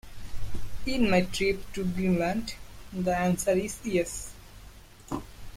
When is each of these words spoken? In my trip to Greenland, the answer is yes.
In 0.87 1.11
my 1.11 1.21
trip 1.25 1.71
to 1.73 1.83
Greenland, 1.85 2.55
the 2.91 3.15
answer 3.15 3.51
is 3.51 3.77
yes. 3.85 4.33